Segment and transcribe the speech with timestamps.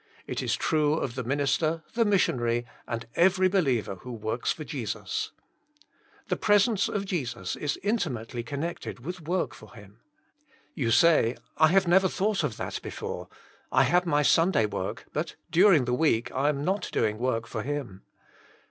[0.25, 4.63] It is true of the minister, the missionary, and every be liever who works for
[4.63, 5.31] Jesus.
[6.27, 9.17] The pres ence of Jesus is intimately connected Jesus Himself.
[9.17, 9.99] 65 with work for Him.
[10.73, 13.27] You say, *< I have never thought of that before.
[13.71, 17.61] I have my Sunday work, but during the week I am not doing work for
[17.61, 18.01] Him.